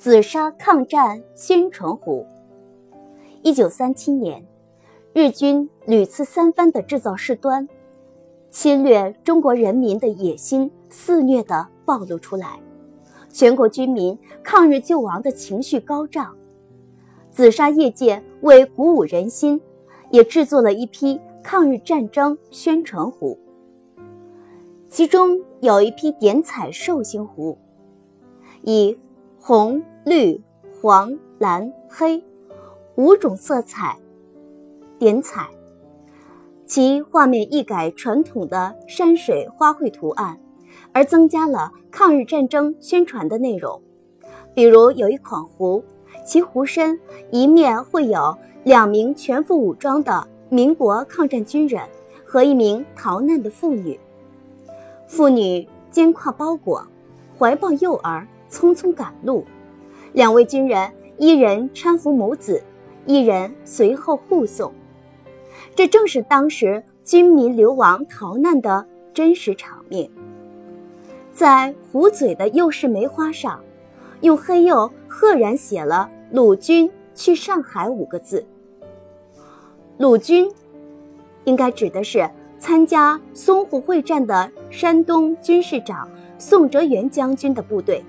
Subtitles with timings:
[0.00, 2.26] 紫砂抗战宣传壶。
[3.42, 4.42] 一九三七年，
[5.12, 7.68] 日军屡次三番的制造事端，
[8.48, 12.58] 侵略中国人民的野心肆虐的暴露出来，
[13.28, 16.34] 全国军民抗日救亡的情绪高涨。
[17.30, 19.60] 紫砂业界为鼓舞人心，
[20.10, 23.38] 也制作了一批抗日战争宣传壶，
[24.88, 27.58] 其中有一批点彩寿星壶，
[28.62, 28.98] 以。
[29.42, 30.38] 红、绿、
[30.82, 32.22] 黄、蓝、黑
[32.96, 33.96] 五种色彩
[34.98, 35.48] 点彩，
[36.66, 40.38] 其画面一改传统的山水花卉图案，
[40.92, 43.80] 而增加了抗日战争宣传的内容。
[44.52, 45.82] 比如有一款壶，
[46.22, 47.00] 其壶身
[47.30, 51.82] 一面会有两名全副武装的民国抗战军人
[52.26, 53.98] 和一名逃难的妇女，
[55.08, 56.86] 妇女肩挎包裹，
[57.38, 58.28] 怀抱幼儿。
[58.50, 59.44] 匆匆赶路，
[60.12, 62.62] 两位军人一人搀扶母子，
[63.06, 64.72] 一人随后护送。
[65.74, 70.10] 这正是当时军民流亡逃难的真实场面。
[71.32, 73.62] 在壶嘴的右式梅花上，
[74.20, 78.44] 用黑釉赫然写了“鲁军去上海”五个字。
[79.96, 80.50] 鲁军，
[81.44, 82.28] 应该指的是
[82.58, 88.02] 参加淞沪会战的山东军事长宋哲元将军的部队。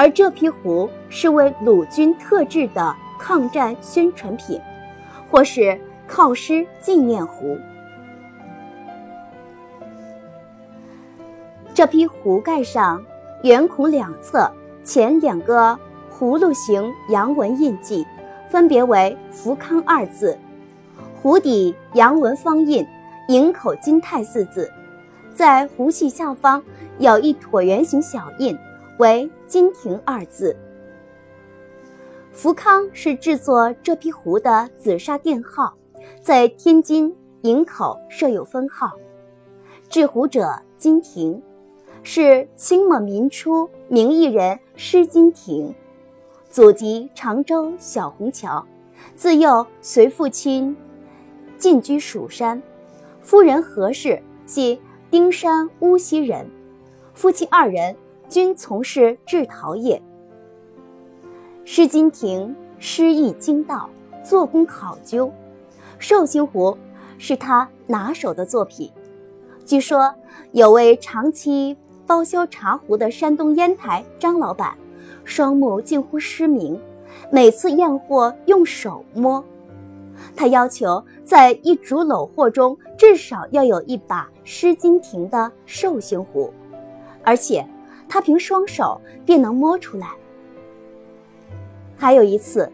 [0.00, 4.58] 而这批壶是为鲁军特制的抗战宣传品，
[5.30, 7.58] 或是犒师纪念壶。
[11.74, 13.04] 这批壶盖上
[13.42, 14.50] 圆孔两侧
[14.82, 15.78] 前两个
[16.10, 18.06] 葫芦形阳纹印记，
[18.48, 20.34] 分别为“福康”二字；
[21.20, 22.86] 壶底阳文方印
[23.28, 24.72] “营口金泰”四字，
[25.34, 26.62] 在壶系下方
[26.98, 28.56] 有一椭圆形小印。
[29.00, 30.54] 为“金亭”二字。
[32.32, 35.74] 福康是制作这批壶的紫砂店号，
[36.22, 38.92] 在天津营口设有分号。
[39.88, 41.42] 制壶者金亭，
[42.02, 45.74] 是清末民初名艺人施金亭，
[46.50, 48.64] 祖籍常州小虹桥，
[49.16, 50.76] 自幼随父亲
[51.56, 52.62] 进居蜀山，
[53.22, 54.78] 夫人何氏系
[55.10, 56.46] 丁山乌溪人，
[57.14, 57.96] 夫妻二人。
[58.30, 60.00] 均从事制陶业。
[61.64, 63.90] 施金亭诗意精到，
[64.24, 65.30] 做工考究，
[65.98, 66.78] 寿星壶
[67.18, 68.90] 是他拿手的作品。
[69.66, 70.14] 据说
[70.52, 71.76] 有位长期
[72.06, 74.74] 包销茶壶的山东烟台张老板，
[75.24, 76.80] 双目近乎失明，
[77.32, 79.44] 每次验货用手摸。
[80.36, 86.52] 他要求在一组篓货中至少要有一把施金亭的寿星壶，
[87.24, 87.66] 而且。
[88.10, 90.08] 他凭双手便能摸出来。
[91.96, 92.70] 还有一次，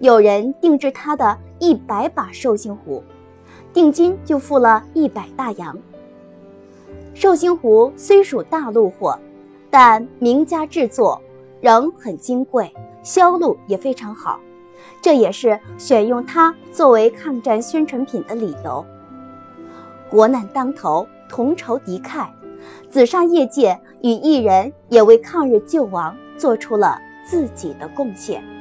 [0.00, 3.02] 有人定制他的一百把寿星壶，
[3.72, 5.78] 定金就付了一百大洋。
[7.14, 9.16] 寿星壶虽属大陆货，
[9.70, 11.22] 但名家制作
[11.60, 12.74] 仍很金贵，
[13.04, 14.40] 销路也非常好，
[15.00, 18.84] 这也是选用它作为抗战宣传品的理由。
[20.10, 22.26] 国难当头，同仇敌忾。
[22.90, 28.59] 紫砂业界与艺人也为抗日救亡做出了自己的贡献。